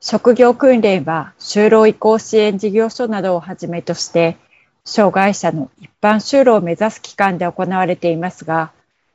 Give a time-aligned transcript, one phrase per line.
[0.00, 4.36] 職業訓練は就労移行支援事業所などをはじめとして、
[4.84, 8.70] 障害者の一般就労を目指す機関で行われていますが、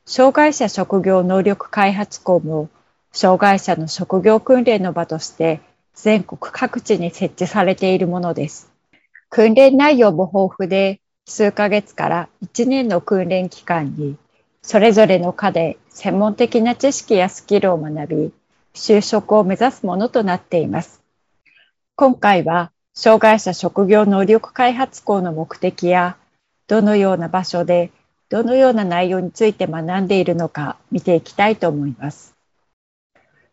[0.06, 2.70] 障害者職業能力開発校も
[3.14, 5.62] 障害者の職業訓練の場として
[5.94, 8.70] 全国各地に設置されているものです。
[9.30, 14.18] 訓練内容も豊富で、数ヶ月から1年の訓練期間に
[14.62, 18.34] それぞれの科で専門的な知識やスキルを学び、
[18.76, 21.02] 就職を目指すものとなっています。
[21.96, 26.18] 今回は、障害者職業能力開発校の目的や、
[26.68, 27.92] どのような場所で、
[28.30, 32.36] どのような内容について学んでいるのか見ていきたいと思います。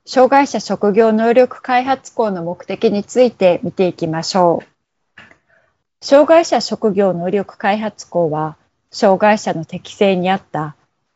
[0.07, 6.03] 障害者職業能力開発校の目的について見ていきましょう。
[6.03, 8.57] 障害者職業能力開発校は、
[8.91, 10.75] 障害者の適性に合った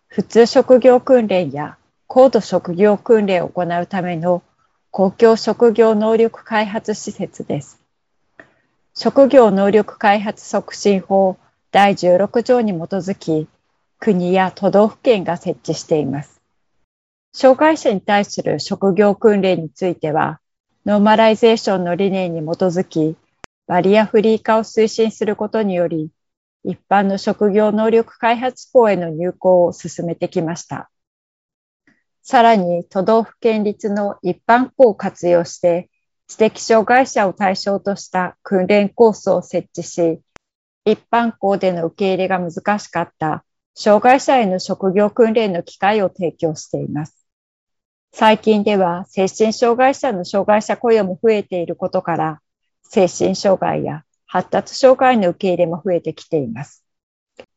[0.09, 4.43] 普通職業訓練や高度職業訓練を行うための
[4.91, 7.81] 公共職業能力開発施設です。
[8.95, 11.37] 職業能力開発促進法
[11.73, 13.49] 第16条に基づき、
[13.99, 16.41] 国や都道府県が設置しています。
[17.33, 20.39] 障害者に対する職業訓練については、
[20.87, 23.17] ノーマライゼーションの理念に基づき、
[23.67, 26.11] バリアフリー化を推進することにより、
[26.63, 30.91] 一般の職業能力開発校への入校を進めてきました。
[32.25, 35.91] さらに都道府県立の一般校を活用して
[36.27, 40.23] 知的障害者を対象とした訓練コースを設置し、
[40.87, 47.27] 一般校での受け入れが難しかった障害者への職業訓練の機会を提供しています。
[48.15, 52.41] 最近では精神障害者の障害者雇用も増えていることから、
[52.85, 56.87] 精神障害や発達障害の受け入れも増えてきています。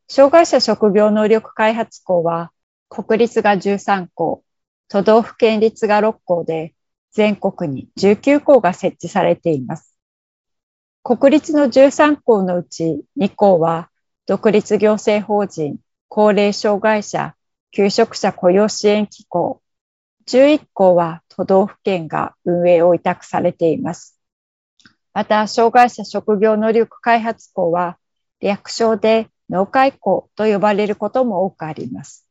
[0.10, 2.52] 障害者職業能力開発校は、
[2.90, 4.44] 国立が13校、
[4.90, 6.74] 都道府県立が6校で、
[7.12, 9.98] 全国に19校が設置されています。
[11.04, 13.90] 国立の13校のうち2校は、
[14.26, 17.36] 独立行政法人、高齢障害者、
[17.72, 19.62] 求職者雇用支援機構、
[20.28, 24.20] 11校は都道府県が運営を委託されています。
[25.14, 27.98] また、障害者職業能力開発校は、
[28.42, 32.27] 略称で農会校と呼ばれることも多くあります。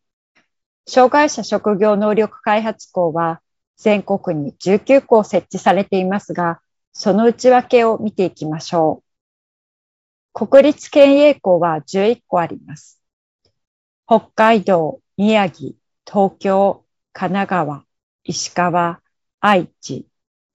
[0.88, 3.40] 障害者職業能力開発校は、
[3.76, 6.60] 全国に19校設置されていますが、
[6.92, 10.48] その内訳を見ていきましょう。
[10.48, 13.02] 国立県営校は11校あります。
[14.06, 15.72] 北海道、宮城、
[16.06, 17.84] 東京、神奈川、
[18.22, 19.00] 石川、
[19.40, 20.06] 愛知、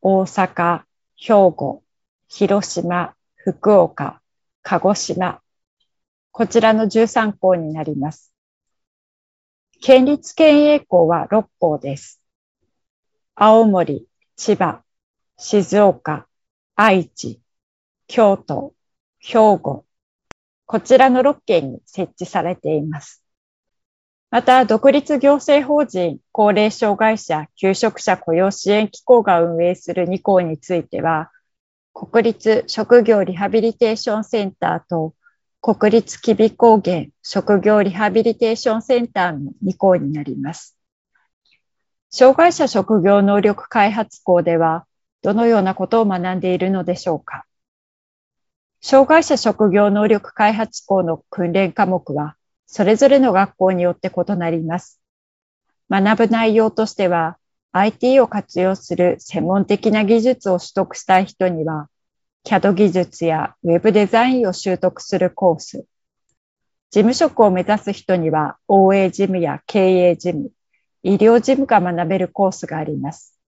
[0.02, 0.84] 大阪、
[1.18, 1.84] 兵庫、
[2.28, 4.22] 広島、福岡、
[4.64, 5.41] 鹿児島、
[6.31, 8.31] こちらの13校になります。
[9.84, 12.22] 県立県営校は6校です。
[13.34, 14.06] 青森、
[14.36, 14.84] 千葉、
[15.40, 16.28] 静岡、
[16.75, 17.42] 愛知、
[18.06, 18.75] 京都、
[19.18, 19.88] 兵庫、
[20.68, 23.24] こちらの6県に設置されています。
[24.29, 31.32] また、独立行政法人高齢障害者求職者雇用支援機構が運営する2校については、
[31.91, 35.16] 国立職業リハビリテーションセンターと
[35.63, 40.75] 国立きび高原職業リハビリテーションセンターの2校になります。
[42.09, 44.87] 障害者職業能力開発校では
[45.22, 47.46] どのようなことを学んでいるのでしょうか
[48.81, 52.35] 障害者職業能力開発校の訓練科目は
[52.66, 54.99] それぞれの学校によって異なります。
[55.91, 57.37] 学ぶ内容としては
[57.72, 61.87] IT を活用する専門的な技術を取得したい人には、
[62.43, 65.85] CAD 技術や Web デザインを習得するコース、
[66.90, 70.52] 事務職を目指す人には OA 事務や経営事務、
[71.03, 73.40] 医療事務が学べるコースがあります。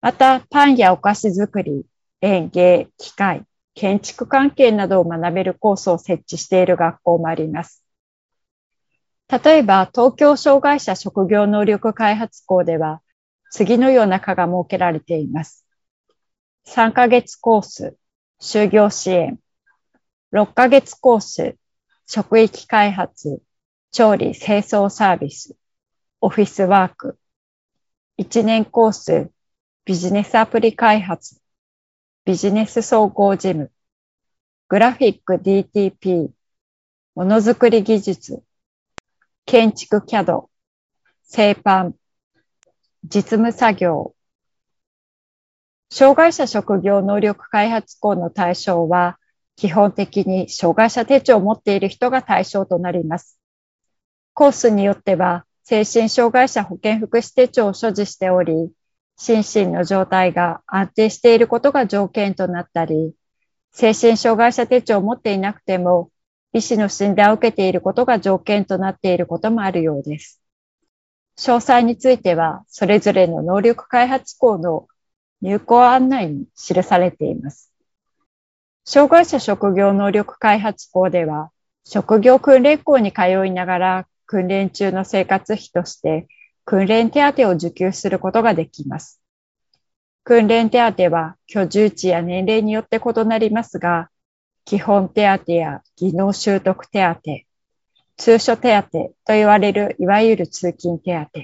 [0.00, 1.84] また、パンやお菓子作り、
[2.20, 3.44] 園芸、機械、
[3.74, 7.82] 建築関係などを学べるコースを設置している学校もあります。
[9.28, 13.02] 例えば、東京障害者職業能力開発校では、
[13.50, 15.66] 次のような科が設けられています。
[16.66, 17.96] 3ヶ月コース、
[18.40, 19.38] 就業支援。
[20.32, 21.56] 6ヶ月コース、
[22.06, 23.42] 職域開発、
[23.90, 25.56] 調理清掃サービス、
[26.20, 27.18] オフィスワーク。
[28.18, 29.30] 1年コース、
[29.84, 31.40] ビジネスアプリ開発、
[32.24, 33.72] ビジネス総合事務、
[34.68, 36.30] グラフィック DTP、
[37.14, 38.44] ものづくり技術、
[39.46, 40.48] 建築 CAD、
[41.24, 41.94] 製パン、
[43.02, 44.14] 実務作業。
[45.90, 49.18] 障害者職業能力開発校の対象は、
[49.56, 53.38] 基本的に障害者手帳を持っている人が対象となります。
[54.34, 58.70] コースによっては、精神障害者保健福祉手帳を所持しており、
[59.16, 63.14] 心身の状態が安定していることが条件となったり、
[63.72, 66.10] 精神障害者手帳を持っていなくても、
[66.52, 70.40] 医師の診断を受けていることが条件となっていることもあるようです。
[71.36, 74.86] 詳細については、それぞれの能力開発校の
[75.40, 77.72] 入校案内に記されています。
[78.84, 81.50] 障害者職業能力開発校では、
[81.84, 86.26] 職業訓練校に通いながら訓練中の生活費として
[86.64, 89.20] 訓練手当を受給することができます。
[90.24, 94.10] 訓練手当は居住地や年齢によって異なりますが、
[94.66, 97.20] 基本手当や技能習得手当、
[98.18, 101.40] 通所手当と言われるいわゆる通勤手当、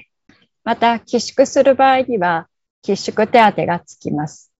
[0.63, 2.47] また寄宿する場合には
[2.85, 4.51] 寄宿手当がつきます。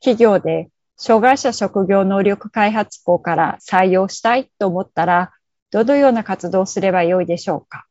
[0.00, 0.68] 企業で
[0.98, 5.32] 障害者職業能力開発校から採用したいと思ったら、
[5.70, 7.86] どのような活動をすればよいでしょうか？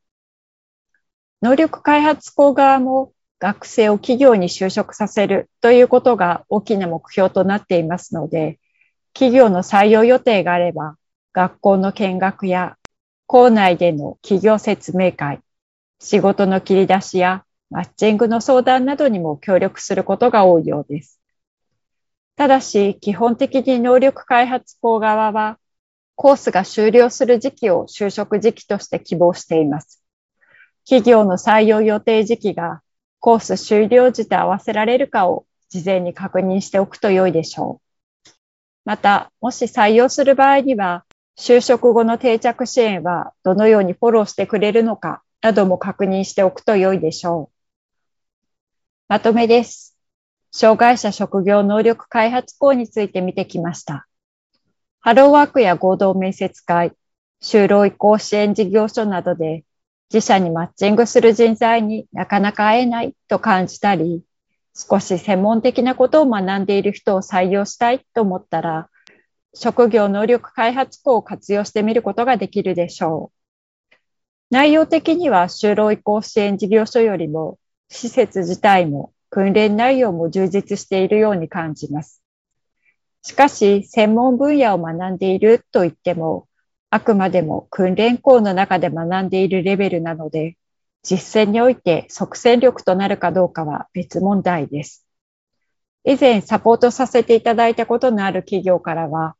[1.41, 8.59] 能力開発校側も学生を企業に就職させるということが大きな目標となっていますので、
[9.13, 10.97] 企業の採用予定があれば、
[11.33, 12.75] 学校の見学や
[13.25, 15.39] 校内での企業説明会、
[16.00, 21.19] 仕事の切り出しやマッチングの相談などにも協力することが多いようです。
[22.36, 25.60] ただし、基本的に能力開発校側は、
[26.16, 30.04] コースが終了する時期を就職時期として希望しています。
[30.86, 32.81] 企業の採用予定時期が
[33.19, 37.80] コース終了時と合わせられるかを事前に確認しておくと良いでしょ
[38.25, 38.30] う。
[38.86, 41.06] また、もし採用する場合には、
[41.38, 47.58] 就職後の定着支援はどのようにフォローしてくれるのかなども確認しておくと良いでしょう。
[49.09, 49.97] まとめです。
[50.51, 54.07] 障害者職業能力開発校について見てきました。
[55.00, 56.91] ハローワークや合同面接会、
[57.41, 59.65] 就労移行支援事業所などで
[60.13, 64.21] 自社にマッチングする人材になかなか会えないと感じたり、
[64.75, 68.89] 少し専門的なことを学んでいる人を採用したいと思ったら、
[69.56, 73.31] 職業能力開発校を活用してみることができるでしょ
[73.91, 73.95] う。
[74.51, 77.57] 内容的には就労移行支援事業所よりも
[77.89, 82.24] 施設自体も訓練内容も充実しているように感じます。
[83.21, 86.47] しかし、専門分野を学んでいると言っても、
[86.89, 90.57] あくまでも訓練校の中で学んでいるレベルなので、
[91.04, 95.06] 実践において即戦力となるかどうかは別問題です。
[96.04, 99.35] 以前サポートさせていただいたことのある企業からは、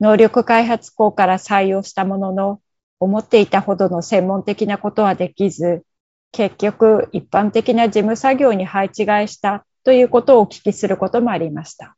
[0.00, 2.60] 能力開発校から採用したものの、
[3.00, 5.84] 思っていたほどの専門的なことはできず、
[6.32, 11.96] 結局一般的な事務作業に配置換えしたということをお聞きすることもありました。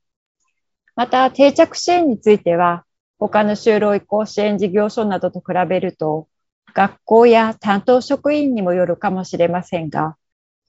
[0.95, 2.85] また定着支援については、
[3.19, 6.29] 他の就労移行支援事業所などと比べると、
[6.75, 10.17] 学校や担当職員にもよるかもしれませんが、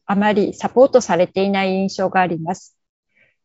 [0.05, 2.75] あまりサポートされていない印象があります。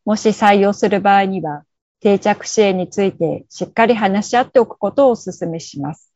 [0.04, 1.64] もし採用する場合には、
[2.00, 6.12] 定着支援についてしっかり話し合っておくことをお勧めします。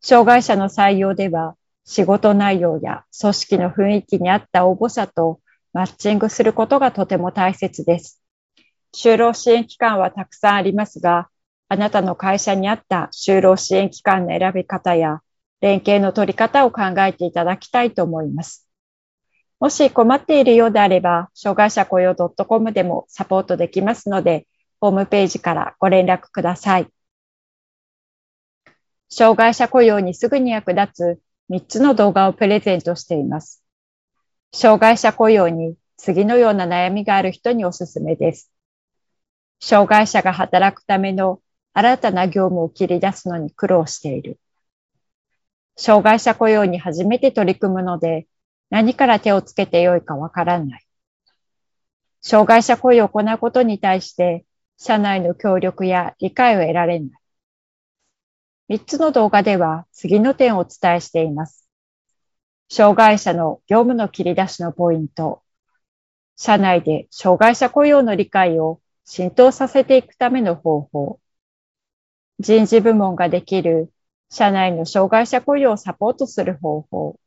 [0.00, 1.56] 障害者の採用では、
[1.90, 5.40] 仕事内容や組織の雰囲気に合った応募者と
[5.72, 8.22] マッチングすることがとても大切です。
[8.94, 11.30] 就労支援機関はたくさんありますが、
[11.66, 15.20] あなたの会社に合った就労支援機関の選び方や
[15.62, 18.68] 連携の取り方を考えていただきたいと思います。
[19.58, 24.46] もし困っているようであれば、障害者雇用 .com でもサポートできますので、
[24.78, 26.88] ホームページからご連絡ください。
[29.08, 33.64] 障害者雇用にすぐに役立つ3つの動画をプレゼントしています。
[34.52, 38.50] 障害者雇用に次のような悩みがある人におすすめです。
[39.60, 41.40] 障害者が働くための
[41.72, 44.38] 新たな業務を切り出すのに苦労している。
[45.76, 48.26] 障害者雇用に初めて取り組むので、
[48.68, 50.84] 何から手をつけてよいかわからない。
[52.20, 54.44] 障害者雇用を行うことに対して
[54.76, 57.10] 社内の協力や理解を得られない。
[58.68, 61.66] 3つの動画では次の点をお伝えしています。
[62.68, 65.42] 障害者の業務の切り出しのポイント。
[66.36, 71.18] 社内で障害者雇用の理解を浸透させていくための方法。
[72.40, 73.90] 人事部門ができる
[74.28, 77.18] 社内の障害者雇用をサポートする方法。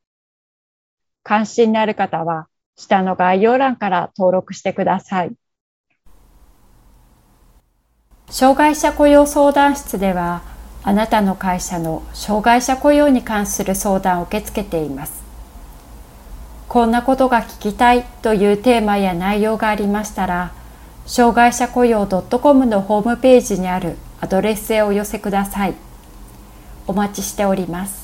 [1.24, 5.33] 関心のある方は下の概要欄から登録してください。
[8.29, 10.50] 障害者雇用相談室では、
[10.83, 15.21] あなたの会社の障害者雇用に関する相談を受け付けています。
[16.67, 20.53] こんなことが聞きたいというテーマや内容がありましたら、
[21.05, 25.75] 障害者雇用 .com のホームページにあるアドレスへお寄せください。
[26.88, 28.00] お待ちしております。